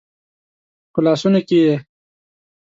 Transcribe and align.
په 0.91 0.99
لاسونو 1.05 1.39
کې 1.47 1.57
یې 1.65 1.75